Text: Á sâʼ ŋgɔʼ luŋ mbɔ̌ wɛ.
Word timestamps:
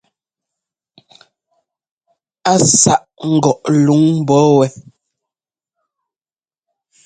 Á 2.51 2.53
sâʼ 2.81 3.03
ŋgɔʼ 3.35 3.59
luŋ 3.85 4.03
mbɔ̌ 4.21 4.39
wɛ. 4.57 4.67